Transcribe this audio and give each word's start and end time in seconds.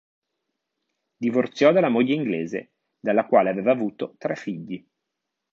Divorziò 1.15 1.71
dalla 1.71 1.89
moglie 1.89 2.15
inglese, 2.15 2.71
dalla 2.99 3.27
quale 3.27 3.51
aveva 3.51 3.71
avuto 3.71 4.15
tre 4.17 4.35
figli. 4.35 4.83